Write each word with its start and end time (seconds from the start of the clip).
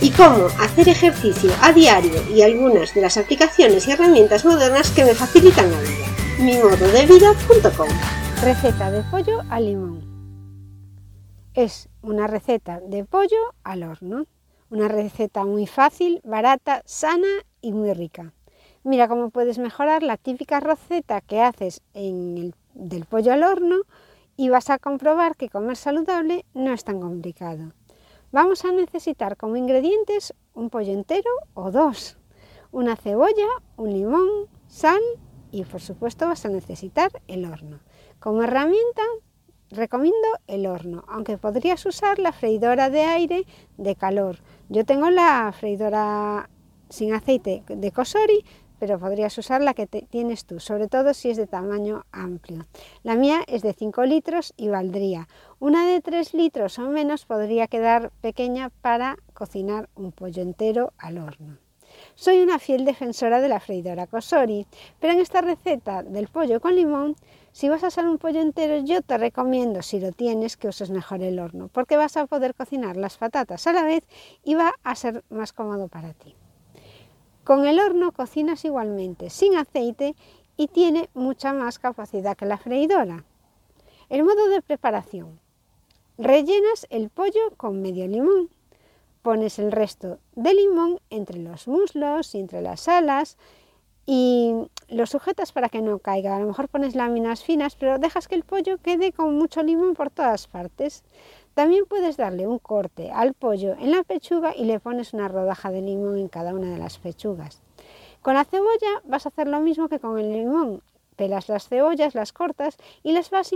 y 0.00 0.10
cómo 0.10 0.46
hacer 0.60 0.88
ejercicio 0.88 1.50
a 1.62 1.72
diario 1.72 2.12
y 2.34 2.42
algunas 2.42 2.94
de 2.94 3.00
las 3.00 3.16
aplicaciones 3.16 3.86
y 3.86 3.92
herramientas 3.92 4.44
modernas 4.44 4.90
que 4.90 5.04
me 5.04 5.14
facilitan 5.14 5.70
la 5.70 5.80
vida. 5.80 6.06
mimododevida.com 6.38 7.88
Receta 8.42 8.90
de 8.90 9.02
pollo 9.10 9.42
al 9.50 9.64
limón. 9.66 10.14
Es 11.54 11.88
una 12.02 12.26
receta 12.26 12.80
de 12.80 13.04
pollo 13.04 13.54
al 13.62 13.84
horno. 13.84 14.26
Una 14.70 14.88
receta 14.88 15.44
muy 15.44 15.66
fácil, 15.66 16.20
barata, 16.24 16.82
sana 16.84 17.28
y 17.60 17.72
muy 17.72 17.92
rica. 17.94 18.32
Mira 18.82 19.08
cómo 19.08 19.30
puedes 19.30 19.58
mejorar 19.58 20.02
la 20.02 20.16
típica 20.16 20.60
receta 20.60 21.20
que 21.20 21.40
haces 21.40 21.80
del 21.94 23.04
pollo 23.08 23.32
al 23.32 23.44
horno 23.44 23.76
y 24.36 24.48
vas 24.48 24.68
a 24.68 24.78
comprobar 24.78 25.36
que 25.36 25.48
comer 25.48 25.76
saludable 25.76 26.44
no 26.54 26.72
es 26.72 26.84
tan 26.84 27.00
complicado. 27.00 27.72
Vamos 28.34 28.64
a 28.64 28.72
necesitar 28.72 29.36
como 29.36 29.56
ingredientes 29.56 30.34
un 30.54 30.68
pollo 30.68 30.92
entero 30.92 31.30
o 31.54 31.70
dos, 31.70 32.18
una 32.72 32.96
cebolla, 32.96 33.46
un 33.76 33.92
limón, 33.92 34.28
sal 34.66 35.00
y 35.52 35.62
por 35.62 35.80
supuesto 35.80 36.26
vas 36.26 36.44
a 36.44 36.48
necesitar 36.48 37.12
el 37.28 37.44
horno. 37.44 37.78
Como 38.18 38.42
herramienta 38.42 39.02
recomiendo 39.70 40.26
el 40.48 40.66
horno, 40.66 41.04
aunque 41.06 41.38
podrías 41.38 41.86
usar 41.86 42.18
la 42.18 42.32
freidora 42.32 42.90
de 42.90 43.02
aire 43.02 43.46
de 43.76 43.94
calor. 43.94 44.38
Yo 44.68 44.84
tengo 44.84 45.10
la 45.10 45.54
freidora 45.56 46.50
sin 46.88 47.14
aceite 47.14 47.62
de 47.68 47.92
Cosori, 47.92 48.44
pero 48.78 48.98
podrías 48.98 49.36
usar 49.38 49.62
la 49.62 49.74
que 49.74 49.86
tienes 49.86 50.44
tú, 50.44 50.60
sobre 50.60 50.88
todo 50.88 51.14
si 51.14 51.30
es 51.30 51.36
de 51.36 51.46
tamaño 51.46 52.04
amplio. 52.12 52.66
La 53.02 53.14
mía 53.14 53.42
es 53.46 53.62
de 53.62 53.72
5 53.72 54.04
litros 54.04 54.52
y 54.56 54.68
valdría. 54.68 55.28
Una 55.58 55.86
de 55.86 56.00
3 56.00 56.34
litros 56.34 56.78
o 56.78 56.88
menos 56.88 57.26
podría 57.26 57.66
quedar 57.66 58.10
pequeña 58.20 58.70
para 58.82 59.16
cocinar 59.32 59.88
un 59.94 60.12
pollo 60.12 60.42
entero 60.42 60.92
al 60.98 61.18
horno. 61.18 61.58
Soy 62.14 62.40
una 62.40 62.58
fiel 62.58 62.84
defensora 62.84 63.40
de 63.40 63.48
la 63.48 63.60
freidora 63.60 64.06
Cosori, 64.06 64.66
pero 65.00 65.12
en 65.12 65.20
esta 65.20 65.40
receta 65.40 66.02
del 66.02 66.28
pollo 66.28 66.60
con 66.60 66.74
limón, 66.74 67.16
si 67.52 67.68
vas 67.68 67.84
a 67.84 67.88
hacer 67.88 68.06
un 68.06 68.18
pollo 68.18 68.40
entero, 68.40 68.84
yo 68.84 69.02
te 69.02 69.16
recomiendo, 69.16 69.80
si 69.82 70.00
lo 70.00 70.10
tienes, 70.10 70.56
que 70.56 70.68
uses 70.68 70.90
mejor 70.90 71.22
el 71.22 71.38
horno, 71.38 71.68
porque 71.68 71.96
vas 71.96 72.16
a 72.16 72.26
poder 72.26 72.54
cocinar 72.54 72.96
las 72.96 73.16
patatas 73.16 73.66
a 73.66 73.72
la 73.72 73.84
vez 73.84 74.04
y 74.42 74.54
va 74.54 74.72
a 74.82 74.94
ser 74.96 75.24
más 75.30 75.52
cómodo 75.52 75.88
para 75.88 76.12
ti. 76.14 76.34
Con 77.44 77.66
el 77.66 77.78
horno 77.78 78.12
cocinas 78.12 78.64
igualmente 78.64 79.28
sin 79.28 79.56
aceite 79.56 80.16
y 80.56 80.68
tiene 80.68 81.10
mucha 81.12 81.52
más 81.52 81.78
capacidad 81.78 82.36
que 82.36 82.46
la 82.46 82.56
freidora. 82.56 83.24
El 84.08 84.24
modo 84.24 84.48
de 84.48 84.62
preparación. 84.62 85.38
Rellenas 86.16 86.86
el 86.88 87.10
pollo 87.10 87.50
con 87.58 87.82
medio 87.82 88.06
limón. 88.08 88.48
Pones 89.20 89.58
el 89.58 89.72
resto 89.72 90.18
de 90.34 90.54
limón 90.54 91.00
entre 91.10 91.38
los 91.38 91.68
muslos 91.68 92.34
y 92.34 92.38
entre 92.38 92.62
las 92.62 92.88
alas 92.88 93.36
y 94.06 94.54
lo 94.88 95.06
sujetas 95.06 95.52
para 95.52 95.68
que 95.68 95.82
no 95.82 95.98
caiga. 95.98 96.36
A 96.36 96.40
lo 96.40 96.46
mejor 96.46 96.68
pones 96.68 96.94
láminas 96.94 97.44
finas, 97.44 97.76
pero 97.76 97.98
dejas 97.98 98.26
que 98.26 98.36
el 98.36 98.44
pollo 98.44 98.78
quede 98.78 99.12
con 99.12 99.36
mucho 99.36 99.62
limón 99.62 99.94
por 99.94 100.10
todas 100.10 100.46
partes. 100.46 101.04
También 101.54 101.86
puedes 101.86 102.16
darle 102.16 102.48
un 102.48 102.58
corte 102.58 103.12
al 103.12 103.32
pollo 103.32 103.74
en 103.78 103.92
la 103.92 104.02
pechuga 104.02 104.54
y 104.56 104.64
le 104.64 104.80
pones 104.80 105.14
una 105.14 105.28
rodaja 105.28 105.70
de 105.70 105.82
limón 105.82 106.18
en 106.18 106.28
cada 106.28 106.52
una 106.52 106.72
de 106.72 106.78
las 106.78 106.98
pechugas. 106.98 107.62
Con 108.22 108.34
la 108.34 108.44
cebolla 108.44 109.02
vas 109.04 109.24
a 109.24 109.28
hacer 109.28 109.46
lo 109.46 109.60
mismo 109.60 109.88
que 109.88 110.00
con 110.00 110.18
el 110.18 110.32
limón. 110.32 110.82
Pelas 111.14 111.48
las 111.48 111.68
cebollas, 111.68 112.16
las 112.16 112.32
cortas 112.32 112.76
y 113.04 113.12
las 113.12 113.30
vas 113.30 113.52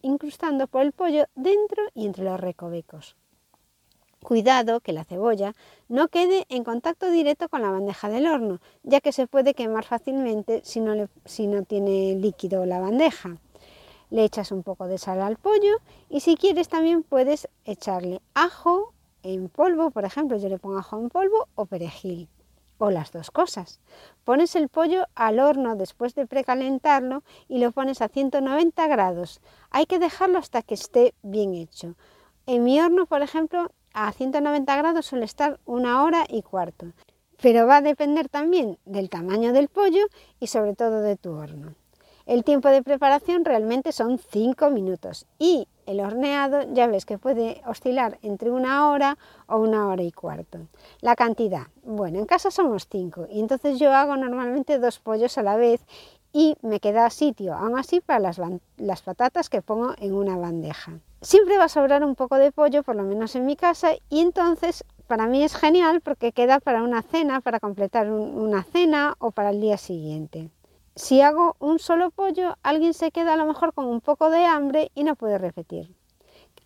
incrustando 0.00 0.66
por 0.66 0.80
el 0.80 0.92
pollo 0.92 1.26
dentro 1.34 1.82
y 1.94 2.06
entre 2.06 2.24
los 2.24 2.40
recovecos. 2.40 3.16
Cuidado 4.22 4.80
que 4.80 4.92
la 4.92 5.04
cebolla 5.04 5.52
no 5.88 6.08
quede 6.08 6.46
en 6.48 6.64
contacto 6.64 7.10
directo 7.10 7.50
con 7.50 7.60
la 7.60 7.70
bandeja 7.70 8.08
del 8.08 8.28
horno, 8.28 8.60
ya 8.82 9.02
que 9.02 9.12
se 9.12 9.26
puede 9.26 9.52
quemar 9.52 9.84
fácilmente 9.84 10.62
si 10.64 10.80
no, 10.80 11.08
si 11.26 11.48
no 11.48 11.64
tiene 11.64 12.14
líquido 12.14 12.64
la 12.64 12.78
bandeja 12.78 13.36
le 14.12 14.24
echas 14.24 14.52
un 14.52 14.62
poco 14.62 14.88
de 14.88 14.98
sal 14.98 15.22
al 15.22 15.38
pollo 15.38 15.78
y 16.10 16.20
si 16.20 16.36
quieres 16.36 16.68
también 16.68 17.02
puedes 17.02 17.48
echarle 17.64 18.20
ajo 18.34 18.92
en 19.22 19.48
polvo, 19.48 19.90
por 19.90 20.04
ejemplo, 20.04 20.36
yo 20.36 20.50
le 20.50 20.58
pongo 20.58 20.76
ajo 20.76 20.98
en 20.98 21.08
polvo 21.08 21.48
o 21.54 21.64
perejil 21.64 22.28
o 22.76 22.90
las 22.90 23.10
dos 23.10 23.30
cosas. 23.30 23.80
Pones 24.24 24.54
el 24.54 24.68
pollo 24.68 25.06
al 25.14 25.40
horno 25.40 25.76
después 25.76 26.14
de 26.14 26.26
precalentarlo 26.26 27.22
y 27.48 27.58
lo 27.58 27.72
pones 27.72 28.02
a 28.02 28.08
190 28.08 28.86
grados. 28.86 29.40
Hay 29.70 29.86
que 29.86 29.98
dejarlo 29.98 30.38
hasta 30.38 30.60
que 30.60 30.74
esté 30.74 31.14
bien 31.22 31.54
hecho. 31.54 31.94
En 32.44 32.64
mi 32.64 32.80
horno, 32.80 33.06
por 33.06 33.22
ejemplo, 33.22 33.70
a 33.94 34.12
190 34.12 34.76
grados 34.76 35.06
suele 35.06 35.24
estar 35.24 35.58
una 35.64 36.02
hora 36.02 36.26
y 36.28 36.42
cuarto. 36.42 36.92
Pero 37.40 37.66
va 37.66 37.76
a 37.76 37.82
depender 37.82 38.28
también 38.28 38.78
del 38.84 39.08
tamaño 39.08 39.54
del 39.54 39.68
pollo 39.68 40.04
y 40.38 40.48
sobre 40.48 40.74
todo 40.74 41.00
de 41.00 41.16
tu 41.16 41.32
horno. 41.32 41.74
El 42.24 42.44
tiempo 42.44 42.68
de 42.68 42.84
preparación 42.84 43.44
realmente 43.44 43.90
son 43.90 44.18
5 44.18 44.70
minutos 44.70 45.26
y 45.40 45.66
el 45.86 46.00
horneado 46.00 46.62
ya 46.72 46.86
ves 46.86 47.04
que 47.04 47.18
puede 47.18 47.62
oscilar 47.66 48.18
entre 48.22 48.52
una 48.52 48.90
hora 48.90 49.18
o 49.48 49.58
una 49.58 49.88
hora 49.88 50.02
y 50.02 50.12
cuarto. 50.12 50.58
La 51.00 51.16
cantidad, 51.16 51.66
bueno, 51.82 52.20
en 52.20 52.26
casa 52.26 52.52
somos 52.52 52.86
5 52.88 53.26
y 53.28 53.40
entonces 53.40 53.80
yo 53.80 53.92
hago 53.92 54.16
normalmente 54.16 54.78
dos 54.78 55.00
pollos 55.00 55.36
a 55.36 55.42
la 55.42 55.56
vez 55.56 55.80
y 56.32 56.56
me 56.62 56.78
queda 56.78 57.10
sitio, 57.10 57.54
aún 57.54 57.76
así, 57.76 58.00
para 58.00 58.32
las, 58.78 59.02
patatas 59.02 59.50
que 59.50 59.60
pongo 59.60 59.94
en 59.98 60.14
una 60.14 60.36
bandeja. 60.36 60.92
Siempre 61.20 61.58
va 61.58 61.64
a 61.64 61.68
sobrar 61.68 62.04
un 62.04 62.14
poco 62.14 62.36
de 62.36 62.52
pollo, 62.52 62.84
por 62.84 62.96
lo 62.96 63.02
menos 63.02 63.34
en 63.34 63.46
mi 63.46 63.56
casa, 63.56 63.90
y 64.08 64.20
entonces 64.20 64.84
para 65.08 65.26
mí 65.26 65.42
es 65.42 65.56
genial 65.56 66.00
porque 66.00 66.32
queda 66.32 66.60
para 66.60 66.84
una 66.84 67.02
cena, 67.02 67.40
para 67.40 67.58
completar 67.60 68.10
una 68.10 68.62
cena 68.62 69.16
o 69.18 69.32
para 69.32 69.50
el 69.50 69.60
día 69.60 69.76
siguiente 69.76 70.50
si 70.94 71.20
hago 71.20 71.56
un 71.58 71.78
solo 71.78 72.10
pollo, 72.10 72.56
alguien 72.62 72.94
se 72.94 73.10
queda 73.10 73.34
a 73.34 73.36
lo 73.36 73.46
mejor 73.46 73.72
con 73.72 73.86
un 73.86 74.00
poco 74.00 74.30
de 74.30 74.44
hambre 74.44 74.90
y 74.94 75.04
no 75.04 75.16
puede 75.16 75.38
repetir. 75.38 75.94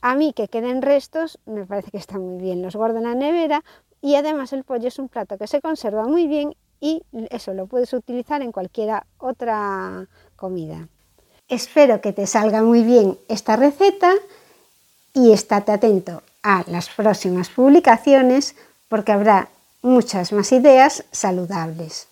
A 0.00 0.14
mí 0.14 0.32
que 0.32 0.48
queden 0.48 0.82
restos 0.82 1.38
me 1.46 1.64
parece 1.64 1.90
que 1.90 1.98
está 1.98 2.18
muy 2.18 2.40
bien, 2.40 2.62
los 2.62 2.76
guardo 2.76 2.98
en 2.98 3.04
la 3.04 3.14
nevera 3.14 3.64
y 4.00 4.16
además 4.16 4.52
el 4.52 4.64
pollo 4.64 4.88
es 4.88 4.98
un 4.98 5.08
plato 5.08 5.38
que 5.38 5.46
se 5.46 5.60
conserva 5.60 6.06
muy 6.06 6.26
bien 6.26 6.54
y 6.80 7.02
eso 7.30 7.54
lo 7.54 7.66
puedes 7.66 7.92
utilizar 7.92 8.42
en 8.42 8.52
cualquier 8.52 9.02
otra 9.18 10.06
comida. 10.36 10.88
Espero 11.48 12.00
que 12.00 12.12
te 12.12 12.26
salga 12.26 12.62
muy 12.62 12.82
bien 12.82 13.18
esta 13.28 13.56
receta 13.56 14.12
y 15.14 15.32
estate 15.32 15.72
atento 15.72 16.22
a 16.42 16.64
las 16.66 16.88
próximas 16.88 17.48
publicaciones 17.48 18.54
porque 18.88 19.12
habrá 19.12 19.48
muchas 19.82 20.32
más 20.32 20.52
ideas 20.52 21.04
saludables. 21.12 22.08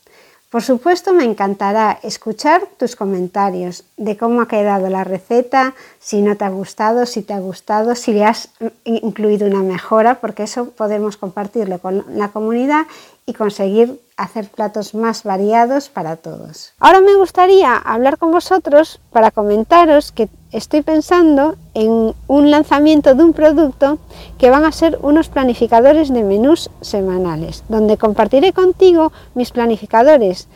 Por 0.55 0.63
supuesto, 0.63 1.13
me 1.13 1.25
encantará 1.25 1.99
escuchar 2.05 2.69
tus 2.79 2.95
comentarios 2.95 3.83
de 3.97 4.17
cómo 4.17 4.41
ha 4.41 4.47
quedado 4.47 4.89
la 4.89 5.03
receta, 5.03 5.75
si 5.99 6.23
no 6.23 6.37
te 6.37 6.45
ha 6.45 6.49
gustado, 6.49 7.07
si 7.07 7.23
te 7.23 7.33
ha 7.33 7.41
gustado, 7.41 7.97
si 7.97 8.13
le 8.13 8.25
has 8.25 8.51
incluido 8.85 9.49
una 9.49 9.65
mejora, 9.65 10.21
porque 10.21 10.45
eso 10.45 10.71
podemos 10.71 11.17
compartirlo 11.17 11.81
con 11.81 12.05
la 12.17 12.29
comunidad 12.29 12.87
y 13.27 13.33
conseguir 13.33 14.01
hacer 14.17 14.49
platos 14.49 14.95
más 14.95 15.25
variados 15.25 15.89
para 15.89 16.15
todos. 16.15 16.73
Ahora 16.79 17.01
me 17.01 17.17
gustaría 17.17 17.75
hablar 17.75 18.17
con 18.17 18.31
vosotros 18.31 19.01
para 19.11 19.33
comentaros 19.33 20.13
que 20.13 20.29
estoy 20.55 20.83
pensando 20.83 21.57
en 21.75 22.15
un 22.29 22.51
lanzamiento 22.51 23.15
de 23.17 23.25
un 23.25 23.33
producto 23.33 23.99
que 24.39 24.51
van 24.51 24.65
a 24.65 24.71
ser 24.71 24.99
unos 25.03 25.29
planificadores 25.29 26.15
de 26.15 26.23
menús 26.23 26.71
semanales, 26.81 27.65
donde 27.69 27.97
compartiré 27.97 28.53
contigo 28.53 29.13
mis 29.35 29.51
planificadores 29.51 30.47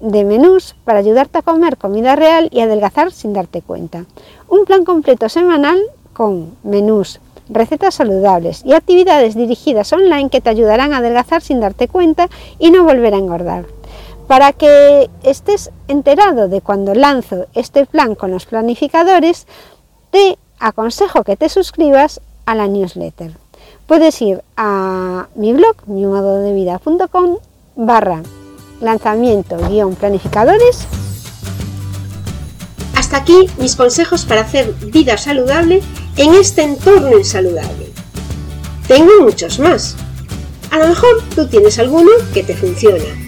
de 0.00 0.24
menús 0.24 0.76
para 0.84 1.00
ayudarte 1.00 1.38
a 1.38 1.42
comer 1.42 1.76
comida 1.76 2.14
real 2.14 2.48
y 2.52 2.60
adelgazar 2.60 3.10
sin 3.10 3.32
darte 3.32 3.60
cuenta. 3.60 4.04
Un 4.48 4.64
plan 4.64 4.84
completo 4.84 5.28
semanal 5.28 5.80
con 6.12 6.52
menús, 6.62 7.18
recetas 7.48 7.96
saludables 7.96 8.62
y 8.64 8.74
actividades 8.74 9.34
dirigidas 9.34 9.92
online 9.92 10.30
que 10.30 10.40
te 10.40 10.50
ayudarán 10.50 10.92
a 10.92 10.98
adelgazar 10.98 11.42
sin 11.42 11.58
darte 11.58 11.88
cuenta 11.88 12.28
y 12.60 12.70
no 12.70 12.84
volver 12.84 13.12
a 13.12 13.18
engordar. 13.18 13.77
Para 14.28 14.52
que 14.52 15.08
estés 15.22 15.70
enterado 15.88 16.48
de 16.48 16.60
cuando 16.60 16.94
lanzo 16.94 17.46
este 17.54 17.86
plan 17.86 18.14
con 18.14 18.30
los 18.30 18.44
planificadores, 18.44 19.46
te 20.10 20.38
aconsejo 20.60 21.24
que 21.24 21.36
te 21.36 21.48
suscribas 21.48 22.20
a 22.44 22.54
la 22.54 22.68
newsletter. 22.68 23.32
Puedes 23.86 24.20
ir 24.20 24.44
a 24.58 25.28
mi 25.34 25.54
blog, 25.54 25.76
mimododevida.com 25.86 27.38
barra 27.76 28.22
lanzamiento 28.82 29.56
guion 29.66 29.94
planificadores. 29.94 30.86
Hasta 32.96 33.16
aquí 33.16 33.48
mis 33.58 33.76
consejos 33.76 34.26
para 34.26 34.42
hacer 34.42 34.74
vida 34.92 35.16
saludable 35.16 35.82
en 36.18 36.34
este 36.34 36.64
entorno 36.64 37.16
insaludable. 37.16 37.92
Tengo 38.86 39.22
muchos 39.22 39.58
más. 39.58 39.96
A 40.70 40.78
lo 40.78 40.88
mejor 40.88 41.22
tú 41.34 41.46
tienes 41.46 41.78
alguno 41.78 42.10
que 42.34 42.42
te 42.42 42.54
funciona 42.54 43.27